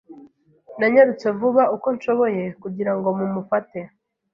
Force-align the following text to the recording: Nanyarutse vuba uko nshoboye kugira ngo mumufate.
Nanyarutse 0.77 1.27
vuba 1.39 1.63
uko 1.75 1.87
nshoboye 1.95 2.43
kugira 2.61 2.91
ngo 2.95 3.07
mumufate. 3.17 3.79